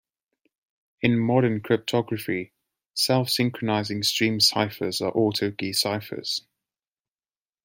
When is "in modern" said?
1.03-1.61